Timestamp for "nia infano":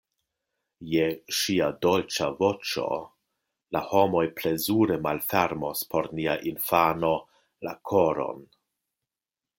6.21-7.13